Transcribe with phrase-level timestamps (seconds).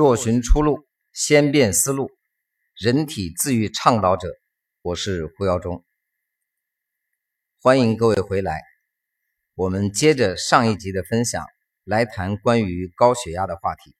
[0.00, 2.10] 若寻出路，先变思路，
[2.74, 4.32] 人体自愈倡导者，
[4.80, 5.84] 我是胡耀中。
[7.60, 8.62] 欢迎各位回来，
[9.54, 11.44] 我们接着上一集的分享
[11.84, 13.94] 来谈关于高血压的话题。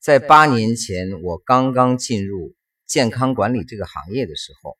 [0.00, 2.56] 在八年前，我刚刚进入
[2.86, 4.76] 健康管理这个行业的时候，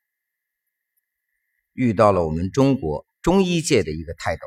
[1.73, 4.43] 遇到了我们中国中医界的一个泰斗，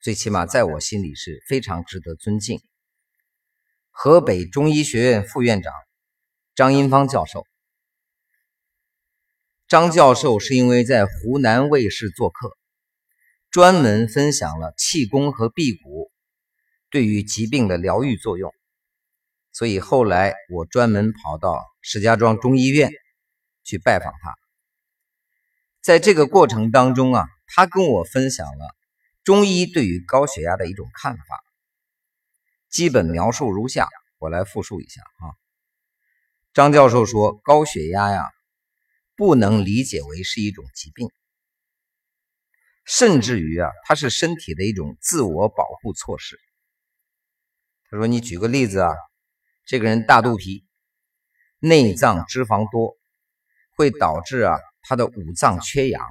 [0.00, 2.60] 最起码在我心里是非常值得尊敬。
[3.96, 5.72] 河北中医学院副院长
[6.56, 7.46] 张英芳教授，
[9.68, 12.50] 张教授是因为在湖南卫视做客，
[13.52, 16.10] 专门分享了气功和辟谷
[16.90, 18.52] 对于疾病的疗愈作用，
[19.52, 22.90] 所以后来我专门跑到石家庄中医院
[23.62, 24.34] 去拜访他。
[25.80, 28.74] 在这个过程当中啊，他跟我分享了
[29.22, 31.43] 中医对于高血压的一种看法。
[32.74, 33.88] 基本描述如下，
[34.18, 35.38] 我来复述一下啊。
[36.52, 38.28] 张教授说，高血压呀，
[39.14, 41.08] 不能理解为是一种疾病，
[42.84, 46.36] 甚至于啊，它是身体的一种自我保护措施。
[47.88, 48.92] 他说，你举个例子啊，
[49.64, 50.66] 这个人大肚皮，
[51.60, 52.96] 内脏脂肪多，
[53.76, 56.04] 会导致啊他的五脏缺氧，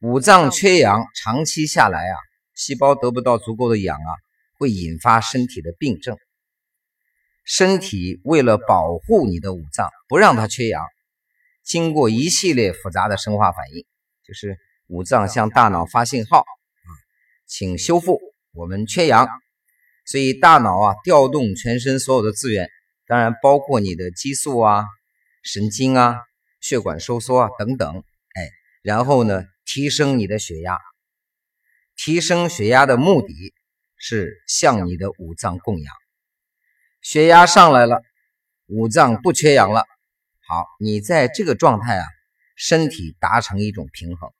[0.00, 2.18] 五脏缺氧长期下来啊，
[2.54, 4.12] 细胞得不到足够的氧啊。
[4.58, 6.18] 会引发身体的病症。
[7.44, 10.84] 身体为了保护你的五脏，不让它缺氧，
[11.64, 13.86] 经过一系列复杂的生化反应，
[14.22, 16.90] 就是五脏向大脑发信号啊，
[17.46, 18.20] 请修复，
[18.52, 19.26] 我们缺氧。
[20.04, 22.68] 所以大脑啊，调动全身所有的资源，
[23.06, 24.84] 当然包括你的激素啊、
[25.42, 26.18] 神经啊、
[26.60, 27.96] 血管收缩啊等等，
[28.34, 28.50] 哎，
[28.82, 30.78] 然后呢，提升你的血压。
[31.96, 33.54] 提升血压的目的。
[33.98, 35.94] 是向你的五脏供氧，
[37.02, 38.00] 血压上来了，
[38.66, 39.84] 五脏不缺氧了。
[40.46, 42.06] 好，你在这个状态啊，
[42.54, 44.32] 身体达成一种平衡，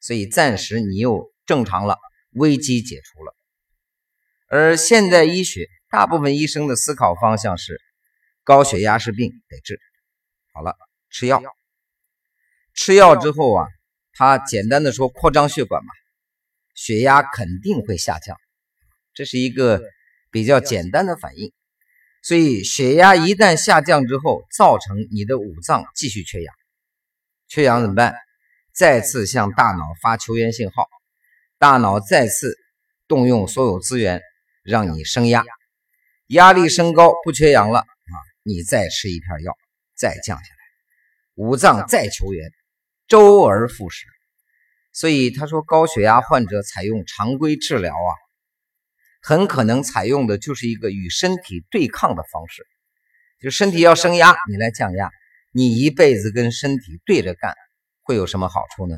[0.00, 1.98] 所以暂时你又正常了，
[2.30, 3.36] 危机解除了。
[4.48, 7.80] 而现代医学大部分医生的思考方向是，
[8.44, 9.78] 高血压是病，得治。
[10.52, 10.76] 好了，
[11.10, 11.42] 吃药，
[12.74, 13.68] 吃药之后啊，
[14.14, 15.92] 他简单的说扩张血管嘛，
[16.74, 18.36] 血压肯定会下降。
[19.14, 19.82] 这是一个
[20.30, 21.52] 比较简单的反应，
[22.22, 26.54] 所以血压一旦下降之后，造成你的五脏继续缺氧，
[27.48, 28.14] 缺氧怎么办？
[28.72, 30.88] 再次向大脑发求援信号，
[31.58, 32.56] 大脑再次
[33.06, 34.22] 动用所有资源
[34.62, 35.44] 让你升压，
[36.28, 39.54] 压力升高不缺氧了啊，你再吃一片药，
[39.94, 40.60] 再降下来，
[41.34, 42.50] 五脏再求援，
[43.06, 44.06] 周而复始。
[44.94, 48.12] 所以他说，高血压患者采用常规治疗啊。
[49.22, 52.66] 很可能采用的就是一个与身体对抗的方式，
[53.40, 55.12] 就身体要升压，你来降压，
[55.52, 57.54] 你一辈子跟身体对着干，
[58.02, 58.96] 会有什么好处呢？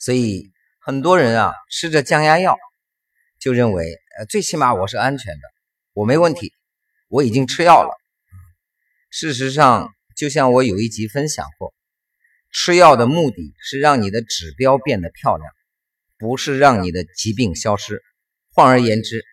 [0.00, 2.58] 所以很多人啊，吃着降压药，
[3.38, 3.86] 就认为，
[4.18, 5.42] 呃，最起码我是安全的，
[5.92, 6.52] 我没问题，
[7.06, 7.96] 我已经吃药了。
[9.10, 11.72] 事实上，就像我有一集分享过，
[12.50, 15.48] 吃药的目的是让你的指标变得漂亮，
[16.18, 18.02] 不是让你的疾病消失。
[18.56, 19.24] 换而言之，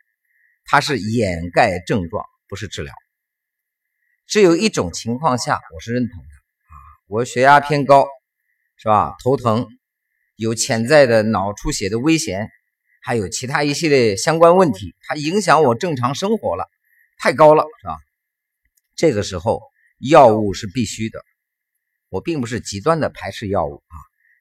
[0.66, 2.92] 它是掩盖症状，不是治疗。
[4.26, 6.74] 只有一种情况下，我是认同的啊，
[7.06, 8.08] 我血压偏高，
[8.78, 9.14] 是吧？
[9.24, 9.68] 头疼，
[10.36, 12.50] 有潜在的脑出血的危险，
[13.00, 16.68] 还有其他一系列相关问题，它影响我正常生活了，
[17.20, 18.00] 太高了，是吧？
[18.96, 19.62] 这个时候，
[20.00, 21.24] 药物是必须的。
[22.09, 23.96] 我并不是极端的排斥药物啊，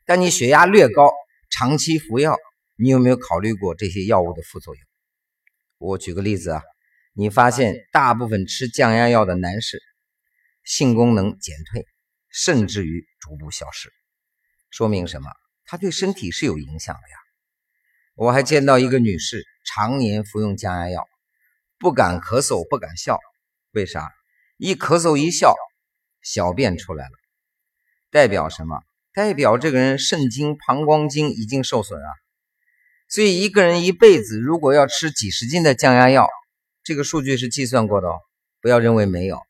[0.07, 1.12] 但你血压略高，
[1.51, 2.39] 长期服药。
[2.83, 4.83] 你有没有考虑过这些药物的副作用？
[5.77, 6.63] 我举个例子啊，
[7.13, 9.83] 你发现大部分吃降压药的男士，
[10.65, 11.87] 性功能减退，
[12.31, 13.91] 甚至于逐步消失，
[14.71, 15.29] 说明什么？
[15.67, 17.17] 他对身体是有影响的呀。
[18.15, 21.06] 我还见到一个女士，常年服用降压药，
[21.79, 23.19] 不敢咳嗽，不敢笑，
[23.73, 24.09] 为啥？
[24.56, 25.55] 一咳嗽一笑，
[26.23, 27.12] 小便出来了，
[28.11, 28.81] 代表什么？
[29.12, 32.09] 代表这个人肾经、膀胱经已经受损啊。
[33.11, 36.29] 所以一个人一辈子如果要吃几十斤的降压药，
[36.85, 38.21] 这个数据是计算过的哦，
[38.62, 39.41] 不要认为没有。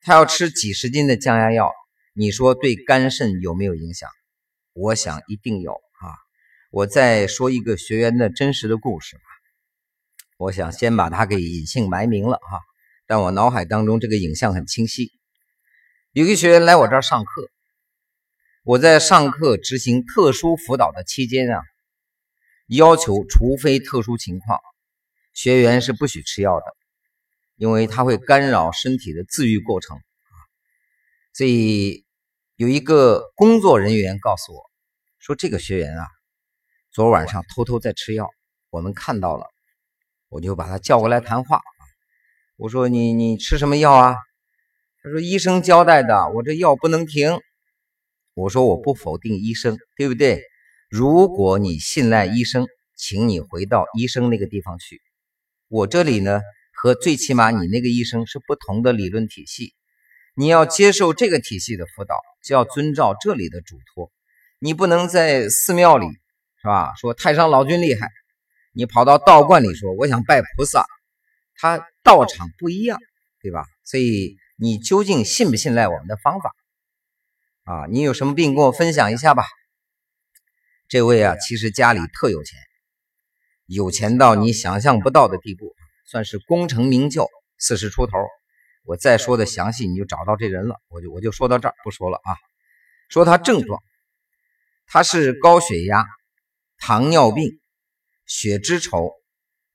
[0.00, 1.72] 他要吃几十斤的降压药，
[2.14, 4.08] 你说对肝肾有没有影响？
[4.72, 6.14] 我想一定有啊。
[6.70, 9.22] 我再说一个学员的真实的故事吧。
[10.36, 12.60] 我想先把他给隐姓埋名了哈，
[13.08, 15.10] 但我脑海当中这个影像很清晰。
[16.12, 17.50] 有个学员来我这儿上课，
[18.62, 21.60] 我在上课执行特殊辅导的期间啊。
[22.68, 24.60] 要求，除非特殊情况，
[25.32, 26.64] 学员是不许吃药的。
[27.56, 30.36] 因为它会干扰身体的自愈过程啊。
[31.34, 32.04] 所以
[32.54, 34.62] 有一个工作人员告诉我
[35.18, 36.06] 说，这个学员啊，
[36.92, 38.28] 昨晚上偷偷在吃药，
[38.70, 39.46] 我们看到了，
[40.28, 41.62] 我就把他叫过来谈话啊。
[42.56, 44.16] 我说你你吃什么药啊？
[45.02, 47.40] 他说医生交代的，我这药不能停。
[48.34, 50.44] 我说我不否定医生，对不对？
[50.88, 55.02] 如果你信赖医生，请你回到医生那个地方去。
[55.68, 56.40] 我这里呢，
[56.72, 59.74] 和最起码你那个医生是不同的理论体系。
[60.34, 64.10] 你要接受这个体系的辅导，就要遵照这里的嘱托。
[64.60, 66.06] 你不能在寺庙里，
[66.62, 66.94] 是吧？
[66.94, 68.08] 说太上老君厉害，
[68.72, 70.86] 你跑到道观里说我想拜菩萨，
[71.56, 72.98] 他道场不一样，
[73.42, 73.66] 对吧？
[73.84, 76.54] 所以你究竟信不信赖我们的方法？
[77.64, 79.44] 啊，你有什么病跟我分享一下吧。
[80.88, 82.58] 这位啊，其实家里特有钱，
[83.66, 85.74] 有钱到你想象不到的地步，
[86.06, 88.12] 算是功成名就，四十出头。
[88.84, 90.76] 我再说的详细，你就找到这人了。
[90.88, 92.36] 我就我就说到这儿，不说了啊。
[93.10, 93.82] 说他症状，
[94.86, 96.06] 他是高血压、
[96.78, 97.60] 糖尿病、
[98.24, 99.12] 血脂稠、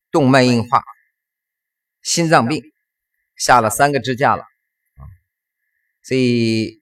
[0.09, 0.83] 动脉硬化、
[2.01, 2.63] 心脏病，
[3.36, 5.06] 下了三个支架了啊，
[6.01, 6.81] 所以。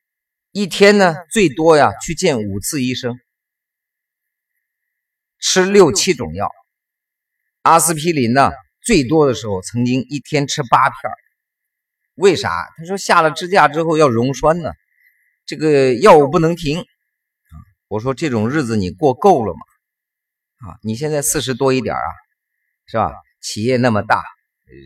[0.53, 3.17] 一天呢，最多呀去见五次医生，
[5.41, 6.49] 吃六七种药，
[7.63, 8.51] 阿司匹林呢，
[8.81, 11.11] 最多的时候曾经一天吃八片
[12.15, 12.49] 为啥？
[12.77, 14.71] 他说下了支架之后要溶栓呢，
[15.45, 16.85] 这个药物不能停啊。
[17.87, 19.59] 我说这种日子你过够了吗？
[20.69, 22.09] 啊，你现在四十多一点啊，
[22.85, 23.13] 是吧？
[23.41, 24.23] 企业那么大，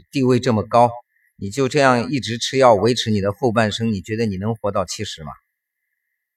[0.09, 0.89] 地位这么高，
[1.35, 5.33] 你就这样一直吃药维持你的后半生，你觉得你能活到七十吗？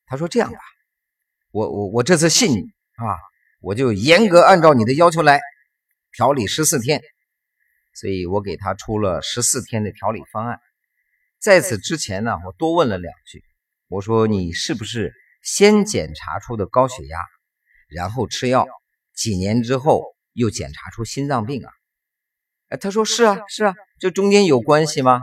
[0.07, 0.59] 他说：“这样吧，
[1.53, 2.63] 我我我这次信你
[2.97, 3.15] 啊，
[3.61, 5.41] 我就严格按照你的要求来
[6.13, 7.03] 调理十四天。
[7.95, 10.61] 所以我给他出了十四天的调理方案。
[11.41, 13.43] 在此之前呢，我多问了两句，
[13.89, 15.13] 我说你是不是
[15.43, 17.19] 先检查出的高血压，
[17.89, 18.67] 然后吃药，
[19.15, 21.71] 几年之后又检查出心脏病啊？
[22.69, 25.21] 哎，他说是啊，是啊，这中间有关系吗？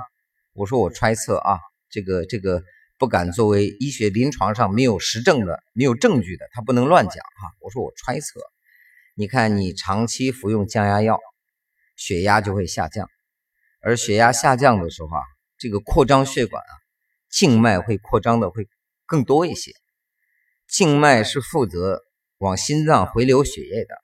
[0.54, 1.60] 我说我揣测啊，
[1.90, 2.64] 这个这个。”
[2.98, 7.52] 不敢作为医学临床上没有实证的、没有证据的，他不能乱讲哈。
[7.60, 8.40] 我说我揣测，
[9.16, 11.20] 你看你长期服用降压药，
[11.98, 13.10] 血压就会下降，
[13.82, 15.22] 而血压下降的时候啊，
[15.58, 16.72] 这个扩张血管啊，
[17.30, 18.70] 静脉会扩张的会
[19.06, 19.74] 更多一些。
[20.68, 22.02] 静脉是负责
[22.38, 23.96] 往心脏回流血液的，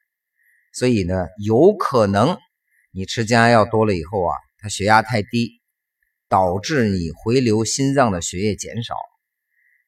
[0.74, 2.38] 所以呢，有可能
[2.92, 5.61] 你吃降压药多了以后啊，它血压太低。
[6.32, 8.96] 导致你回流心脏的血液减少，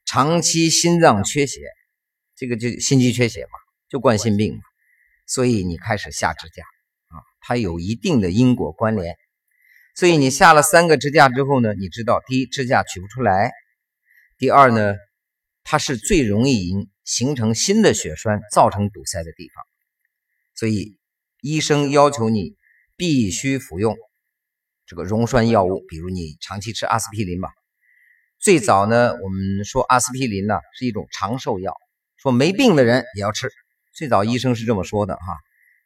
[0.03, 1.61] 长期心脏缺血，
[2.35, 3.51] 这个就心肌缺血嘛，
[3.87, 4.59] 就冠心病嘛，
[5.25, 6.63] 所以你开始下支架
[7.07, 9.15] 啊，它有一定的因果关联。
[9.95, 13.53] 所以你下了三个支架之后呢，你知道，第一支架取不出来，
[14.37, 14.95] 第二呢，
[15.63, 19.63] 它是最容易引形成新的血栓，造成堵塞的地方，
[20.55, 20.99] 所以
[21.39, 22.57] 医生要求你
[22.97, 23.95] 必须服用。
[24.85, 27.49] 这个溶栓药物，比如你长期吃阿司匹林吧。
[28.39, 31.73] 最早呢，我们说阿司匹林呢是一种长寿药，
[32.17, 33.49] 说没病的人也要吃。
[33.95, 35.21] 最早医生是这么说的哈，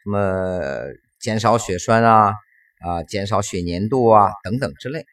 [0.03, 0.87] 什么
[1.19, 2.33] 减少血栓啊
[2.79, 5.05] 啊，减少血粘度啊等等之类。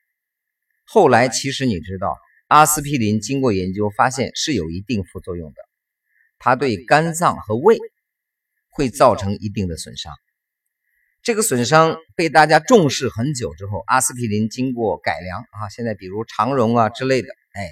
[0.87, 2.17] 后来其实你知道，
[2.49, 5.63] 阿司匹林经过研究发现是有一定副作用的，
[6.39, 7.79] 它对肝脏和胃
[8.71, 10.13] 会造成一定的损伤。
[11.25, 17.71] 这个损伤被大家重视很久之后，阿司匹林经过改良啊，现在比如肠溶啊之类的，哎，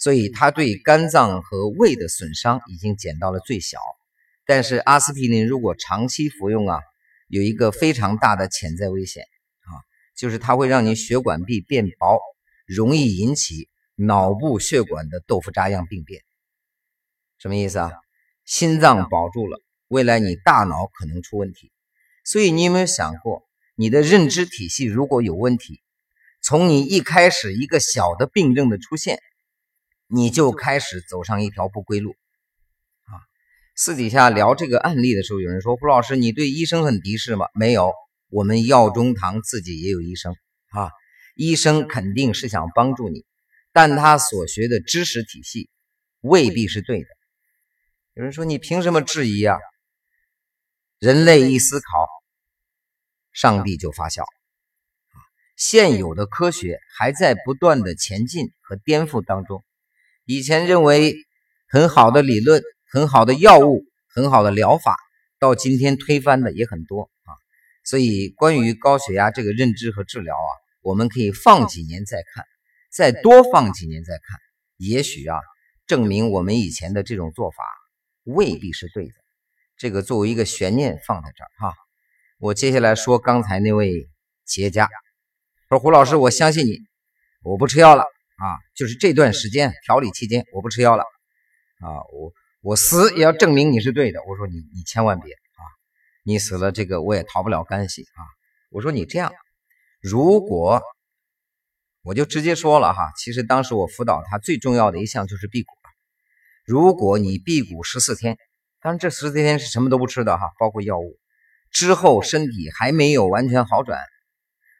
[0.00, 3.78] 所以它对肝脏和胃的损伤已经减到了最小。
[4.44, 6.80] 但是阿司匹林如果长期服用啊，
[7.28, 9.22] 有一个非常大的潜在危险
[9.60, 9.70] 啊，
[10.16, 12.18] 就是它会让你血管壁变薄，
[12.66, 16.24] 容易引起脑部血管的豆腐渣样病变。
[17.38, 17.92] 什么意思啊？
[18.44, 21.70] 心脏保住了，未来你大脑可能出问题。
[22.30, 25.80] 所以你有没有想过，你的认知体系如果有问题，
[26.42, 29.18] 从你一开始一个小的病症的出现，
[30.08, 32.10] 你就开始走上一条不归路
[33.06, 33.16] 啊！
[33.74, 37.94] 私底下聊这个案例的时候，有人说：“胡老师，你对医生很敌视吗？”没有，
[38.28, 40.34] 我们药中堂自己也有医生
[40.72, 40.90] 啊，
[41.34, 43.24] 医生肯定是想帮助你，
[43.72, 45.70] 但他所学的知识体系
[46.20, 47.06] 未必是对的。
[48.12, 49.56] 有人说：“你凭什么质疑啊？”
[50.98, 51.84] 人类一思考。
[53.32, 55.16] 上帝就发笑啊！
[55.56, 59.64] 现有的科学还在不断的前进和颠覆当中。
[60.24, 61.14] 以前认为
[61.68, 64.96] 很好的理论、很好的药物、很好的疗法，
[65.38, 67.30] 到今天推翻的也很多啊。
[67.84, 70.50] 所以，关于高血压这个认知和治疗啊，
[70.82, 72.44] 我们可以放几年再看，
[72.90, 74.40] 再多放几年再看，
[74.78, 75.38] 也许啊，
[75.86, 77.62] 证明我们以前的这种做法
[78.24, 79.14] 未必是对的。
[79.78, 81.74] 这个作为一个悬念放在这儿哈。
[82.38, 84.08] 我接下来说刚才那位
[84.44, 84.88] 企业家，
[85.68, 86.78] 说胡老师，我相信你，
[87.42, 91.04] 我不吃药了啊，就是这段时间调理期间我不吃药了
[91.80, 94.20] 啊，我我死也要证明你是对的。
[94.28, 95.62] 我说你你千万别啊，
[96.24, 98.20] 你死了这个我也逃不了干系啊。
[98.70, 99.32] 我说你这样。
[100.00, 100.82] 如果
[102.02, 105.90] 我就直接说了哈，其实当时我辅导他最重要的一项就是辟谷了
[106.64, 108.38] 如果你辟谷十四天，
[108.80, 111.18] 当然这十四天是什么都不吃的哈，包括药物，
[111.70, 114.00] 之后身体还没有完全好转，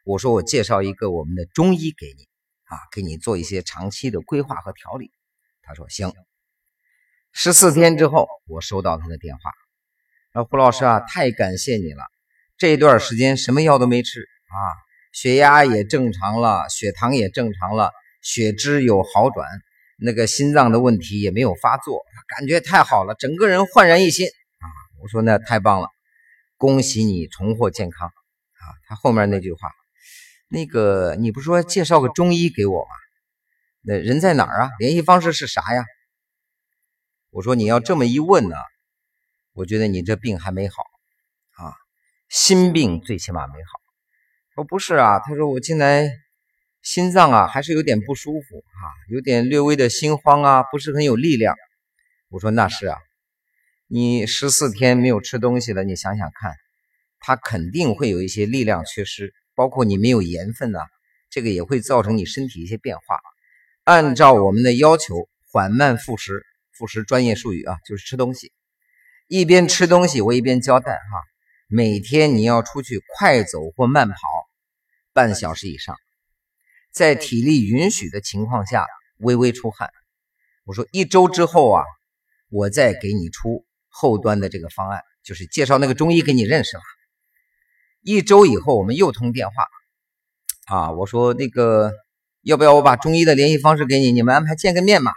[0.05, 2.23] 我说我介绍一个我们的中医给你
[2.63, 5.11] 啊，给你做一些长期的规划和调理。
[5.61, 6.13] 他说行。
[7.31, 9.51] 十四天之后，我收到他的电话，
[10.33, 12.03] 说胡老师啊，太感谢你了，
[12.57, 14.57] 这段时间什么药都没吃啊。
[15.11, 17.91] 血压也正常了，血糖也正常了，
[18.21, 19.47] 血脂有好转，
[20.01, 24.65] 那个心脏的问题也没有发作，感觉太好了，整个人焕然一新啊！
[25.01, 25.89] 我说那太棒了，
[26.57, 28.63] 恭喜你重获健康啊！
[28.87, 29.71] 他后面那句话，
[30.47, 32.91] 那个你不说介绍个中医给我吗？
[33.81, 34.69] 那人在哪儿啊？
[34.79, 35.85] 联系方式是啥呀？
[37.31, 38.55] 我说你要这么一问呢，
[39.53, 40.75] 我觉得你这病还没好
[41.57, 41.73] 啊，
[42.29, 43.79] 心病最起码没好。
[44.55, 46.09] 说不是啊，他说我进来
[46.81, 51.55] 心脏啊还是有点不舒服啊，有点略微的心慌啊，不是很有力量。
[52.29, 52.97] 我说那是啊，
[53.87, 56.55] 你十四天没有吃东西了，你想想看，
[57.19, 60.79] 它肯定会有一些力量缺失，包括你没有盐分呐，
[61.29, 63.19] 这个也会造成你身体一些变化。
[63.83, 68.53] 按照我们的要求，缓慢复食，复食专业术语啊，就是吃东西，
[69.27, 70.99] 一边吃东西我一边交代哈，
[71.67, 74.15] 每天你要出去快走或慢跑。
[75.11, 75.97] 半小时以上，
[76.99, 78.85] 在体力允许的情况下，
[79.19, 79.89] 微微出汗。
[80.65, 81.85] 我说一周之后啊，
[82.49, 86.83] 我再给你出后端的这个方案，就是介绍那个中医给你认识了。
[88.01, 89.65] 一周以后，我们又通电话
[90.65, 91.93] 啊，我说那个
[92.41, 95.13] 要不要我把中医的联系方式给你，你们安排见个面嘛？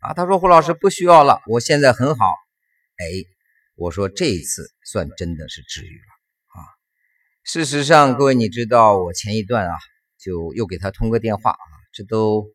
[0.00, 2.26] 啊，他说胡老师不需要了，我现在很好。
[2.98, 3.04] 哎，
[3.74, 6.68] 我说这一次算真的是治愈了啊。
[7.42, 9.74] 事实上，各位，你知道我前一段啊，
[10.24, 12.46] 就又给他通个电话啊，这都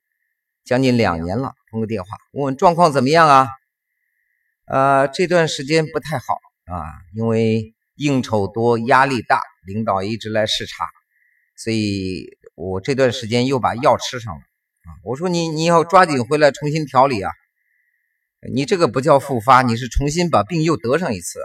[0.66, 3.48] 将近两年了，通个电话问问状况怎么样啊？
[4.66, 6.34] 呃，这段时间不太好
[6.66, 6.82] 啊，
[7.14, 10.86] 因为应酬多，压力大，领导一直来视察，
[11.56, 14.90] 所以我这段时间又把药吃上了啊。
[15.04, 17.32] 我说你你要抓紧回来重新调理啊，
[18.52, 21.40] 你这个不叫复发，你是重新把病又得上一次。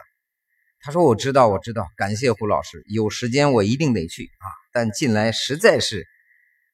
[0.81, 4.47] 他说：“我知道，我知道，感谢胡老师，有时间我一定得去啊。
[4.71, 6.07] 但近来实在是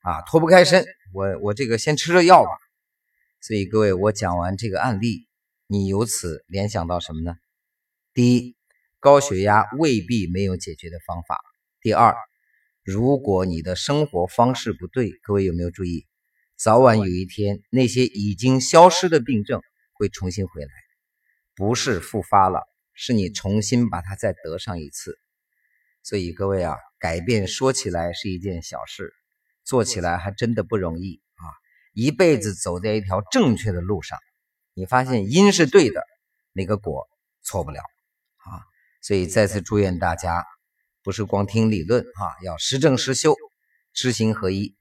[0.00, 2.50] 啊脱不开身，我我这个先吃着药吧。
[3.40, 5.28] 所以各位，我讲完这个案例，
[5.66, 7.37] 你由此联想到什么呢？
[8.12, 8.57] 第一，
[8.99, 11.38] 高血压未必没有解决的方法。
[11.80, 12.14] 第二，
[12.83, 16.07] 如果你的生活方式不对，各位有没有注意，
[16.57, 19.61] 早晚有一天那些已经消失的病症
[19.95, 20.71] 会重新回来，
[21.54, 22.66] 不是复发了。”
[23.02, 25.19] 是你重新把它再得上一次，
[26.02, 29.14] 所以各位啊，改变说起来是一件小事，
[29.71, 31.47] 做起来还真的不容易啊！
[31.93, 34.19] 一辈子走在一条正确的路上，
[34.75, 36.03] 你发现因是对的，
[36.50, 37.09] 那个果
[37.41, 37.81] 错不了
[38.39, 38.67] 啊！
[39.00, 40.45] 所以再次祝愿大家，
[41.05, 43.37] 不是光听理论啊，要实证实修，
[43.93, 44.75] 知行合一，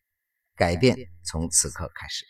[0.56, 2.26] 改变从此刻开始。